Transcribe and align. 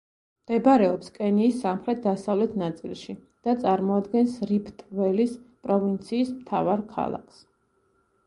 მდებარეობს 0.43 1.09
კენიის 1.17 1.57
სამხრეთ-დასავლეთ 1.65 2.55
ნაწილში 2.61 3.13
და 3.49 3.55
წარმოადგენს 3.65 4.39
რიფტ-ველის 4.53 5.37
პროვინციის 5.67 6.31
მთავარ 6.39 6.83
ქალაქს. 6.97 7.45